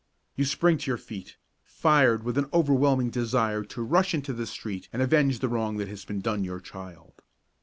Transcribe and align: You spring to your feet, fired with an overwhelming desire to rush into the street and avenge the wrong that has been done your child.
You 0.35 0.45
spring 0.45 0.79
to 0.79 0.89
your 0.89 0.97
feet, 0.97 1.37
fired 1.63 2.23
with 2.23 2.35
an 2.39 2.49
overwhelming 2.51 3.11
desire 3.11 3.63
to 3.65 3.83
rush 3.83 4.15
into 4.15 4.33
the 4.33 4.47
street 4.47 4.89
and 4.91 4.99
avenge 4.99 5.37
the 5.37 5.47
wrong 5.47 5.77
that 5.77 5.89
has 5.89 6.05
been 6.05 6.21
done 6.21 6.43
your 6.43 6.59
child. 6.59 7.21